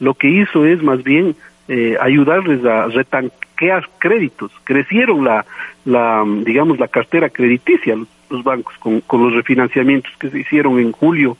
Lo 0.00 0.14
que 0.14 0.30
hizo 0.30 0.64
es 0.64 0.82
más 0.82 1.04
bien 1.04 1.36
eh, 1.68 1.98
ayudarles 2.00 2.64
a 2.64 2.86
retanquear 2.86 3.86
créditos. 3.98 4.50
Crecieron 4.64 5.22
la, 5.22 5.44
la, 5.84 6.24
digamos, 6.46 6.78
la 6.78 6.88
cartera 6.88 7.28
crediticia 7.28 7.94
los 8.30 8.42
bancos 8.42 8.74
con, 8.78 9.02
con 9.02 9.22
los 9.22 9.34
refinanciamientos 9.34 10.10
que 10.18 10.30
se 10.30 10.40
hicieron 10.40 10.78
en 10.78 10.90
julio 10.90 11.36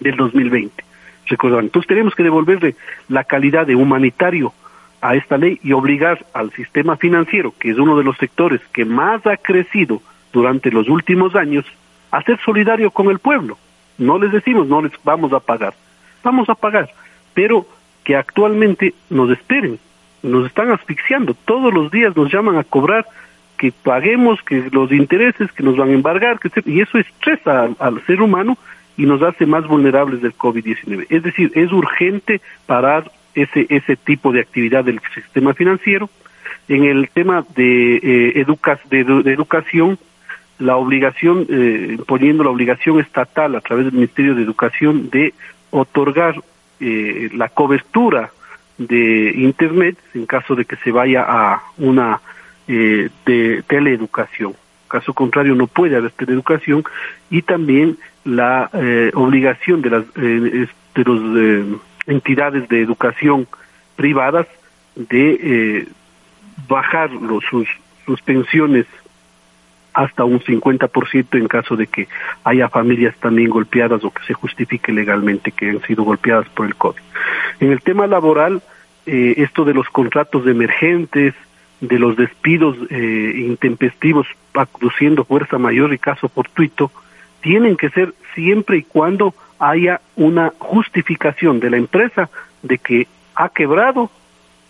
del 0.00 0.16
2020. 0.16 0.84
Recordaban. 1.26 1.66
Entonces 1.66 1.88
tenemos 1.88 2.14
que 2.14 2.22
devolverle 2.22 2.76
la 3.08 3.24
calidad 3.24 3.66
de 3.66 3.74
humanitario 3.74 4.52
a 5.00 5.14
esta 5.14 5.36
ley 5.36 5.60
y 5.62 5.72
obligar 5.72 6.24
al 6.32 6.52
sistema 6.52 6.96
financiero, 6.96 7.52
que 7.58 7.70
es 7.70 7.78
uno 7.78 7.96
de 7.98 8.04
los 8.04 8.16
sectores 8.16 8.60
que 8.72 8.84
más 8.84 9.26
ha 9.26 9.36
crecido 9.36 10.00
durante 10.32 10.70
los 10.70 10.88
últimos 10.88 11.34
años 11.34 11.64
a 12.10 12.22
ser 12.22 12.38
solidario 12.44 12.90
con 12.90 13.10
el 13.10 13.18
pueblo. 13.18 13.58
No 13.98 14.18
les 14.18 14.32
decimos, 14.32 14.66
no 14.66 14.82
les 14.82 14.92
vamos 15.04 15.32
a 15.32 15.40
pagar. 15.40 15.74
Vamos 16.22 16.48
a 16.48 16.54
pagar, 16.54 16.90
pero 17.34 17.66
que 18.04 18.16
actualmente 18.16 18.94
nos 19.10 19.30
esperen, 19.30 19.78
nos 20.22 20.46
están 20.46 20.70
asfixiando. 20.70 21.34
Todos 21.44 21.72
los 21.72 21.90
días 21.90 22.16
nos 22.16 22.32
llaman 22.32 22.56
a 22.56 22.64
cobrar 22.64 23.06
que 23.56 23.72
paguemos, 23.72 24.42
que 24.42 24.68
los 24.70 24.92
intereses 24.92 25.50
que 25.52 25.62
nos 25.62 25.76
van 25.76 25.90
a 25.90 25.94
embargar, 25.94 26.38
que 26.38 26.50
y 26.66 26.80
eso 26.80 26.98
estresa 26.98 27.68
al, 27.78 28.06
ser 28.06 28.20
humano 28.20 28.58
y 28.96 29.06
nos 29.06 29.22
hace 29.22 29.46
más 29.46 29.66
vulnerables 29.66 30.22
del 30.22 30.34
COVID-19. 30.34 31.06
Es 31.10 31.22
decir, 31.22 31.52
es 31.54 31.72
urgente 31.72 32.40
parar 32.66 33.10
ese, 33.34 33.66
ese 33.68 33.96
tipo 33.96 34.32
de 34.32 34.40
actividad 34.40 34.84
del 34.84 35.00
sistema 35.14 35.54
financiero. 35.54 36.08
En 36.68 36.84
el 36.84 37.08
tema 37.10 37.44
de, 37.54 37.96
eh, 37.96 38.46
de 38.90 39.32
educación, 39.32 39.98
la 40.58 40.76
obligación, 40.76 41.46
eh, 41.48 41.98
poniendo 42.06 42.44
la 42.44 42.50
obligación 42.50 43.00
estatal 43.00 43.54
a 43.54 43.60
través 43.60 43.84
del 43.84 43.94
Ministerio 43.94 44.34
de 44.34 44.42
Educación 44.42 45.10
de 45.10 45.34
otorgar 45.70 46.42
eh, 46.80 47.30
la 47.34 47.48
cobertura 47.48 48.30
de 48.78 49.32
Internet 49.36 49.96
en 50.14 50.26
caso 50.26 50.54
de 50.54 50.64
que 50.64 50.76
se 50.76 50.90
vaya 50.90 51.24
a 51.26 51.62
una 51.78 52.20
eh, 52.68 53.08
de 53.24 53.62
teleeducación. 53.66 54.54
Caso 54.88 55.14
contrario, 55.14 55.54
no 55.54 55.66
puede 55.66 55.96
haber 55.96 56.12
teleeducación 56.12 56.84
y 57.30 57.42
también 57.42 57.98
la 58.26 58.68
eh, 58.74 59.10
obligación 59.14 59.80
de 59.80 59.90
las 59.90 60.14
de 60.14 61.04
los 61.04 61.80
entidades 62.06 62.68
de 62.68 62.82
educación 62.82 63.46
privadas 63.96 64.46
de 64.94 65.86
bajar 66.68 67.10
los, 67.12 67.44
sus, 67.44 67.68
sus 68.04 68.20
pensiones 68.22 68.86
hasta 69.96 70.24
un 70.24 70.40
50% 70.40 71.38
en 71.38 71.48
caso 71.48 71.74
de 71.74 71.86
que 71.86 72.06
haya 72.44 72.68
familias 72.68 73.16
también 73.16 73.48
golpeadas 73.48 74.04
o 74.04 74.10
que 74.10 74.22
se 74.24 74.34
justifique 74.34 74.92
legalmente 74.92 75.52
que 75.52 75.70
han 75.70 75.80
sido 75.82 76.04
golpeadas 76.04 76.46
por 76.50 76.66
el 76.66 76.74
COVID. 76.76 77.00
En 77.60 77.72
el 77.72 77.80
tema 77.80 78.06
laboral, 78.06 78.60
eh, 79.06 79.34
esto 79.38 79.64
de 79.64 79.72
los 79.72 79.88
contratos 79.88 80.46
emergentes, 80.46 81.34
de 81.80 81.98
los 81.98 82.14
despidos 82.14 82.76
eh, 82.90 83.32
intempestivos 83.36 84.26
aduciendo 84.52 85.24
fuerza 85.24 85.56
mayor 85.56 85.94
y 85.94 85.98
caso 85.98 86.28
fortuito, 86.28 86.90
tienen 87.46 87.76
que 87.76 87.90
ser 87.90 88.12
siempre 88.34 88.78
y 88.78 88.82
cuando 88.82 89.32
haya 89.60 90.00
una 90.16 90.52
justificación 90.58 91.60
de 91.60 91.70
la 91.70 91.76
empresa 91.76 92.28
de 92.64 92.76
que 92.76 93.06
ha 93.36 93.50
quebrado 93.50 94.10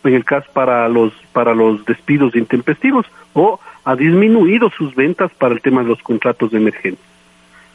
en 0.05 0.13
el 0.13 0.27
caso 0.27 0.47
para 0.53 0.87
los 0.87 1.15
para 1.33 1.55
los 1.55 1.87
despidos 1.87 2.37
intempestivos 2.37 3.07
o 3.33 3.59
ha 3.83 3.97
disminuido 3.97 4.69
sus 4.69 4.95
ventas 4.95 5.33
para 5.39 5.55
el 5.55 5.63
tema 5.63 5.83
de 5.83 5.89
los 5.89 6.03
contratos 6.03 6.51
de 6.51 6.59
emergencia. 6.59 7.03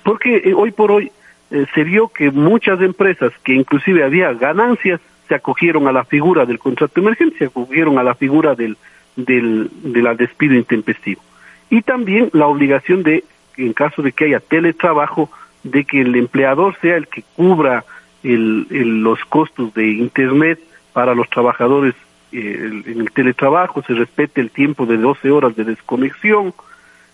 Porque 0.03 0.35
eh, 0.45 0.53
hoy 0.53 0.69
por 0.69 0.91
hoy 0.91 1.11
eh, 1.49 1.65
se 1.73 1.83
vio 1.83 2.09
que 2.09 2.29
muchas 2.29 2.79
empresas 2.79 3.33
que 3.43 3.55
inclusive 3.55 4.03
había 4.03 4.31
ganancias 4.33 5.01
se 5.27 5.33
acogieron 5.33 5.87
a 5.87 5.91
la 5.91 6.03
figura 6.03 6.45
del 6.45 6.59
contrato 6.59 6.93
de 7.01 7.07
emergencia, 7.07 7.39
se 7.39 7.45
acogieron 7.45 7.97
a 7.97 8.03
la 8.03 8.13
figura 8.13 8.53
del, 8.53 8.77
del, 9.15 9.67
del 9.81 10.15
despido 10.15 10.53
intempestivo. 10.53 11.23
Y 11.71 11.81
también 11.81 12.29
la 12.33 12.45
obligación 12.45 13.01
de, 13.01 13.23
en 13.57 13.73
caso 13.73 14.01
de 14.01 14.11
que 14.11 14.25
haya 14.25 14.39
teletrabajo, 14.39 15.29
de 15.63 15.83
que 15.85 16.01
el 16.01 16.15
empleador 16.15 16.75
sea 16.81 16.97
el 16.97 17.07
que 17.07 17.23
cubra 17.35 17.85
el, 18.23 18.67
los 19.03 19.19
costos 19.25 19.73
de 19.73 19.87
Internet 19.91 20.59
para 20.93 21.15
los 21.15 21.29
trabajadores 21.29 21.95
eh, 22.31 22.83
en 22.85 23.01
el 23.01 23.11
teletrabajo, 23.11 23.81
se 23.83 23.93
respete 23.93 24.41
el 24.41 24.51
tiempo 24.51 24.85
de 24.85 24.97
12 24.97 25.31
horas 25.31 25.55
de 25.55 25.63
desconexión. 25.63 26.53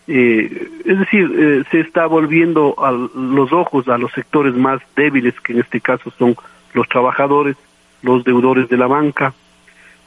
Eh, 0.08 0.70
es 0.86 1.00
decir, 1.00 1.32
eh, 1.38 1.64
se 1.70 1.82
está 1.82 2.06
volviendo 2.06 2.76
a 2.78 2.92
los 2.92 3.52
ojos 3.52 3.88
a 3.90 3.98
los 3.98 4.12
sectores 4.14 4.56
más 4.56 4.82
débiles, 4.96 5.40
que 5.42 5.54
en 5.54 5.60
este 5.60 5.82
caso 5.82 6.12
son 6.18 6.36
los 6.74 6.88
trabajadores, 6.88 7.58
los 8.04 8.24
deudores 8.24 8.70
de 8.70 8.78
la 8.78 8.88
banca. 8.88 9.34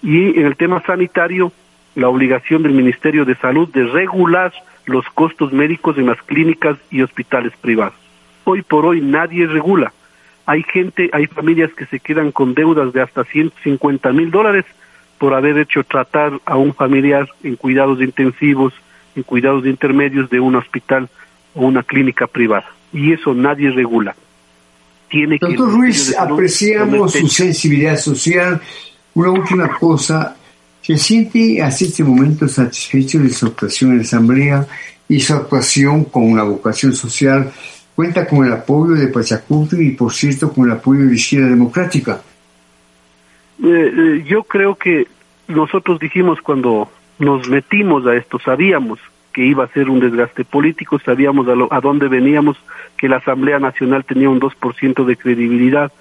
Y 0.03 0.39
en 0.39 0.47
el 0.47 0.57
tema 0.57 0.81
sanitario, 0.83 1.53
la 1.95 2.09
obligación 2.09 2.63
del 2.63 2.73
Ministerio 2.73 3.25
de 3.25 3.35
Salud 3.37 3.69
de 3.69 3.85
regular 3.85 4.53
los 4.87 5.05
costos 5.15 5.53
médicos 5.53 5.99
en 5.99 6.07
las 6.07 6.21
clínicas 6.23 6.77
y 6.91 7.03
hospitales 7.03 7.53
privados. 7.61 7.95
Hoy 8.45 8.63
por 8.63 8.87
hoy 8.87 9.01
nadie 9.01 9.47
regula. 9.47 9.93
Hay 10.47 10.63
gente, 10.65 11.11
hay 11.13 11.27
familias 11.27 11.71
que 11.75 11.87
se 11.87 12.01
quedan 12.01 12.33
con 12.33 12.55
deudas 12.55 12.93
de 12.93 13.03
hasta 13.03 13.25
150 13.25 14.13
mil 14.13 14.31
dólares 14.31 14.65
por 15.19 15.35
haber 15.35 15.59
hecho 15.59 15.85
tratar 15.85 16.33
a 16.47 16.57
un 16.57 16.75
familiar 16.75 17.29
en 17.43 17.57
cuidados 17.57 18.01
intensivos, 18.01 18.73
en 19.15 19.23
cuidados 19.23 19.67
intermedios 19.67 20.31
de 20.31 20.41
un 20.41 20.57
hospital 20.57 21.09
o 21.55 21.67
una 21.67 21.83
clínica 21.83 22.27
privada. 22.27 22.67
Y 22.93 23.13
eso 23.13 23.35
nadie 23.35 23.71
regula. 23.71 24.17
Tiene 25.09 25.39
Doctor 25.41 25.71
Ruiz, 25.71 26.17
apreciamos 26.17 27.13
su 27.13 27.29
sensibilidad 27.29 27.97
social. 27.97 28.61
Una 29.15 29.31
última 29.31 29.69
cosa, 29.79 30.37
¿se 30.91 30.99
siente 30.99 31.63
hasta 31.63 31.85
este 31.85 32.03
momento 32.03 32.49
satisfecho 32.49 33.21
de 33.21 33.29
su 33.31 33.47
actuación 33.47 33.93
en 33.93 33.99
la 33.99 34.03
Asamblea 34.03 34.67
y 35.09 35.21
su 35.21 35.35
actuación 35.35 36.05
con 36.05 36.25
una 36.25 36.43
vocación 36.43 36.95
social? 36.95 37.53
Cuenta 37.95 38.27
con 38.27 38.45
el 38.45 38.53
apoyo 38.53 38.95
de 38.95 39.07
Pachacuti 39.07 39.77
y, 39.77 39.91
por 39.91 40.13
cierto, 40.13 40.53
con 40.53 40.65
el 40.67 40.73
apoyo 40.73 41.07
de 41.07 41.15
Izquierda 41.15 41.49
Democrática. 41.49 42.21
Eh, 43.63 43.67
eh, 43.69 44.25
yo 44.27 44.43
creo 44.43 44.75
que 44.75 45.07
nosotros 45.47 46.01
dijimos 46.01 46.41
cuando 46.41 46.91
nos 47.21 47.49
metimos 47.49 48.05
a 48.07 48.17
esto, 48.17 48.41
sabíamos 48.41 48.99
que 49.33 49.45
iba 49.45 49.63
a 49.63 49.69
ser 49.69 49.91
un 49.91 50.01
desgaste 50.01 50.45
político, 50.45 50.99
sabíamos 50.99 51.47
a, 51.47 51.77
a 51.77 51.81
dónde 51.81 52.09
veníamos, 52.09 52.57
que 52.97 53.09
la 53.09 53.19
Asamblea 53.19 53.61
Nacional 53.61 54.05
tenía 54.05 54.29
un 54.29 54.41
2% 54.41 55.05
de 55.05 55.17
credibilidad, 55.17 55.93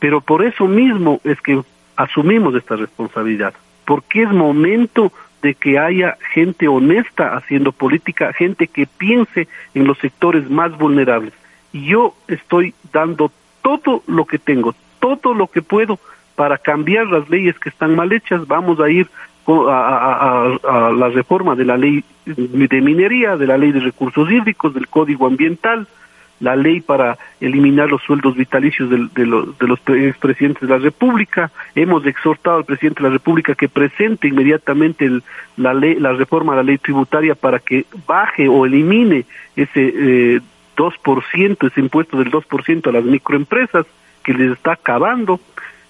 pero 0.00 0.20
por 0.20 0.44
eso 0.44 0.66
mismo 0.66 1.20
es 1.22 1.40
que 1.40 1.62
asumimos 1.94 2.56
esta 2.56 2.74
responsabilidad, 2.74 3.54
porque 3.86 4.22
es 4.22 4.30
momento 4.30 5.12
de 5.42 5.54
que 5.54 5.78
haya 5.78 6.18
gente 6.32 6.68
honesta 6.68 7.36
haciendo 7.36 7.72
política, 7.72 8.32
gente 8.32 8.66
que 8.66 8.86
piense 8.86 9.48
en 9.74 9.86
los 9.86 9.98
sectores 9.98 10.50
más 10.50 10.76
vulnerables. 10.76 11.32
Y 11.72 11.86
yo 11.86 12.14
estoy 12.26 12.74
dando 12.92 13.30
todo 13.62 14.02
lo 14.06 14.24
que 14.24 14.38
tengo, 14.38 14.74
todo 14.98 15.34
lo 15.34 15.46
que 15.46 15.62
puedo 15.62 15.98
para 16.34 16.58
cambiar 16.58 17.06
las 17.06 17.28
leyes 17.30 17.58
que 17.58 17.68
están 17.68 17.94
mal 17.94 18.12
hechas. 18.12 18.46
Vamos 18.46 18.80
a 18.80 18.90
ir 18.90 19.08
a, 19.46 20.58
a, 20.64 20.90
la 20.90 21.08
reforma 21.08 21.54
de 21.54 21.64
la 21.64 21.76
ley 21.76 22.04
de 22.24 22.80
minería, 22.80 23.36
de 23.36 23.46
la 23.46 23.56
ley 23.56 23.72
de 23.72 23.80
recursos 23.80 24.30
hídricos, 24.30 24.74
del 24.74 24.88
código 24.88 25.26
ambiental, 25.26 25.86
la 26.40 26.56
ley 26.56 26.80
para 26.80 27.18
eliminar 27.40 27.88
los 27.88 28.02
sueldos 28.02 28.36
vitalicios 28.36 28.90
de, 28.90 29.08
de, 29.14 29.26
los, 29.26 29.58
de 29.58 29.66
los 29.66 29.78
expresidentes 29.88 30.68
de 30.68 30.68
la 30.68 30.78
República. 30.78 31.50
Hemos 31.74 32.04
exhortado 32.06 32.58
al 32.58 32.64
presidente 32.64 33.02
de 33.02 33.08
la 33.08 33.12
República 33.14 33.54
que 33.54 33.68
presente 33.68 34.28
inmediatamente 34.28 35.20
la, 35.56 35.72
ley, 35.72 35.94
la 35.94 36.12
reforma 36.12 36.52
a 36.52 36.56
la 36.56 36.62
ley 36.62 36.78
tributaria 36.78 37.34
para 37.34 37.58
que 37.58 37.86
baje 38.06 38.48
o 38.48 38.66
elimine 38.66 39.24
ese 39.54 39.92
eh, 40.36 40.40
2%, 40.76 41.66
ese 41.66 41.80
impuesto 41.80 42.18
del 42.18 42.30
2% 42.30 42.88
a 42.88 42.92
las 42.92 43.04
microempresas 43.04 43.86
que 44.22 44.34
les 44.34 44.52
está 44.52 44.72
acabando. 44.72 45.40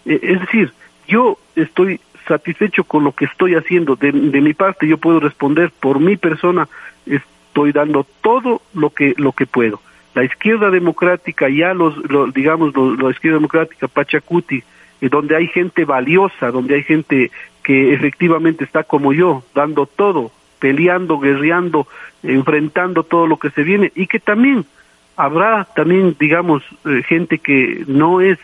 Eh, 0.05 0.21
es 0.23 0.41
decir, 0.41 0.73
yo 1.09 1.39
estoy 1.57 2.01
satisfecho 2.29 2.85
con 2.85 3.03
lo 3.03 3.13
que 3.13 3.25
estoy 3.25 3.55
haciendo. 3.55 3.97
De, 3.97 4.13
de 4.13 4.41
mi 4.41 4.55
parte, 4.55 4.87
yo 4.87 4.99
puedo 4.99 5.19
responder 5.19 5.73
por 5.81 5.99
mi 5.99 6.17
persona, 6.17 6.69
estoy 7.05 7.73
dando 7.73 8.07
todo 8.21 8.63
lo 8.75 8.91
que, 8.91 9.15
lo 9.17 9.33
que 9.33 9.47
puedo 9.47 9.81
la 10.17 10.25
izquierda 10.25 10.71
democrática, 10.71 11.47
ya 11.51 11.75
los, 11.75 11.95
digamos, 12.33 12.75
la 12.75 13.11
izquierda 13.11 13.37
democrática, 13.37 13.87
Pachacuti, 13.87 14.63
eh, 15.03 15.09
donde 15.11 15.37
hay 15.37 15.47
gente 15.47 15.85
valiosa, 15.85 16.51
donde 16.51 16.77
hay 16.77 16.83
gente 16.85 17.31
que 17.63 17.93
efectivamente 17.93 18.65
está 18.65 18.83
como 18.83 19.13
yo, 19.13 19.45
dando 19.55 19.85
todo, 19.85 20.33
peleando, 20.59 21.19
guerreando, 21.19 21.87
enfrentando 22.23 23.03
todo 23.03 23.27
lo 23.27 23.37
que 23.37 23.51
se 23.51 23.63
viene, 23.63 23.93
y 23.95 24.07
que 24.07 24.19
también 24.19 24.65
habrá 25.17 25.65
también, 25.77 26.17
digamos, 26.19 26.63
eh, 26.87 27.03
gente 27.07 27.37
que 27.39 27.85
no 27.87 28.23
es, 28.23 28.39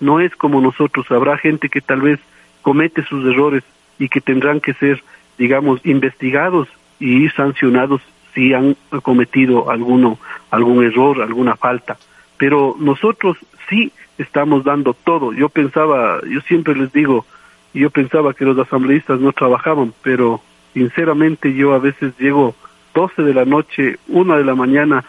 no 0.00 0.18
es 0.18 0.34
como 0.34 0.60
nosotros, 0.60 1.08
habrá 1.12 1.38
gente 1.38 1.68
que 1.68 1.80
tal 1.80 2.00
vez 2.00 2.18
comete 2.62 3.04
sus 3.04 3.24
errores 3.24 3.62
y 3.96 4.08
que 4.08 4.20
tendrán 4.20 4.58
que 4.58 4.74
ser, 4.74 5.00
digamos, 5.38 5.86
investigados 5.86 6.66
y 6.98 7.28
sancionados 7.28 8.02
si 8.34 8.52
han 8.54 8.76
cometido 9.02 9.70
alguno, 9.70 10.18
algún 10.50 10.84
error, 10.84 11.22
alguna 11.22 11.56
falta. 11.56 11.96
Pero 12.36 12.76
nosotros 12.78 13.36
sí 13.68 13.92
estamos 14.18 14.64
dando 14.64 14.94
todo. 14.94 15.32
Yo 15.32 15.48
pensaba, 15.48 16.20
yo 16.28 16.40
siempre 16.42 16.74
les 16.74 16.92
digo, 16.92 17.26
yo 17.74 17.90
pensaba 17.90 18.34
que 18.34 18.44
los 18.44 18.58
asambleístas 18.58 19.20
no 19.20 19.32
trabajaban, 19.32 19.92
pero 20.02 20.40
sinceramente 20.74 21.54
yo 21.54 21.74
a 21.74 21.78
veces 21.78 22.12
llego 22.18 22.54
12 22.94 23.22
de 23.22 23.34
la 23.34 23.44
noche, 23.44 23.98
1 24.08 24.36
de 24.36 24.44
la 24.44 24.54
mañana 24.54 25.04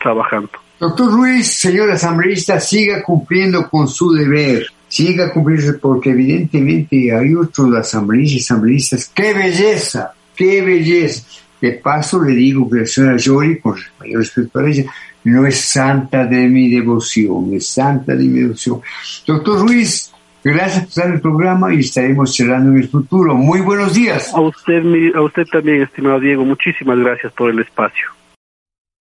trabajando. 0.00 0.50
Doctor 0.80 1.12
Ruiz, 1.12 1.46
señor 1.46 1.90
asambleísta, 1.90 2.58
siga 2.60 3.02
cumpliendo 3.02 3.68
con 3.68 3.86
su 3.86 4.12
deber, 4.12 4.66
siga 4.88 5.32
cumpliendo, 5.32 5.78
porque 5.80 6.10
evidentemente 6.10 7.14
hay 7.14 7.34
otros 7.34 7.74
asambleístas 7.74 8.36
y 8.36 8.42
asambleístas. 8.42 9.12
¡Qué 9.14 9.34
belleza! 9.34 10.12
¡Qué 10.34 10.62
belleza! 10.62 11.43
De 11.60 11.72
paso 11.72 12.22
le 12.22 12.34
digo 12.34 12.68
que 12.68 12.80
la 12.80 12.86
señora 12.86 13.16
Jory, 13.22 13.58
con 13.58 13.76
mayor 13.98 14.20
respeto 14.20 14.58
a 14.58 14.68
ella, 14.68 14.84
no 15.24 15.46
es 15.46 15.60
santa 15.60 16.26
de 16.26 16.48
mi 16.48 16.68
devoción, 16.68 17.54
es 17.54 17.68
santa 17.68 18.14
de 18.14 18.24
mi 18.24 18.40
devoción. 18.40 18.80
Doctor 19.26 19.60
Ruiz, 19.60 20.12
gracias 20.42 20.80
por 20.80 20.88
estar 20.88 21.06
en 21.06 21.12
el 21.14 21.20
programa 21.20 21.74
y 21.74 21.80
estaremos 21.80 22.34
charlando 22.34 22.72
en 22.72 22.78
el 22.78 22.88
futuro. 22.88 23.34
Muy 23.34 23.60
buenos 23.60 23.94
días. 23.94 24.32
A 24.34 24.40
usted, 24.40 24.82
a 25.14 25.22
usted 25.22 25.44
también, 25.50 25.82
estimado 25.82 26.20
Diego, 26.20 26.44
muchísimas 26.44 26.98
gracias 26.98 27.32
por 27.32 27.50
el 27.50 27.60
espacio. 27.60 28.08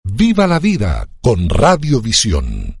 Viva 0.03 0.47
la 0.47 0.59
vida 0.59 1.07
con 1.21 1.49
Radiovisión. 1.49 2.80